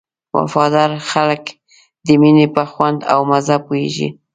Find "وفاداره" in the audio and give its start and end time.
0.37-0.97